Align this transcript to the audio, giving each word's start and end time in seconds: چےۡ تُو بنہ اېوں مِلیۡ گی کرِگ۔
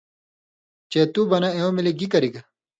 چےۡ 0.91 1.07
تُو 1.13 1.21
بنہ 1.31 1.49
اېوں 1.55 1.71
مِلیۡ 1.77 1.95
گی 1.99 2.07
کرِگ۔ 2.13 2.33